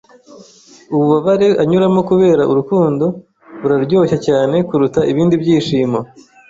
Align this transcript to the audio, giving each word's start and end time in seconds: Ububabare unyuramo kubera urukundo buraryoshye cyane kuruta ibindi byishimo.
Ububabare 0.95 1.47
unyuramo 1.63 2.01
kubera 2.09 2.43
urukundo 2.51 3.05
buraryoshye 3.61 4.17
cyane 4.27 4.55
kuruta 4.67 4.99
ibindi 5.11 5.35
byishimo. 5.43 5.99